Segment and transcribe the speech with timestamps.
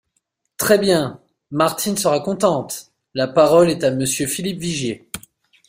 [0.57, 1.21] Très bien!
[1.51, 2.91] Martine sera contente!
[3.13, 5.07] La parole est à Monsieur Philippe Vigier.